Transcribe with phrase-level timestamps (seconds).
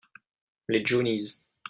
[0.67, 1.45] Les johnnies.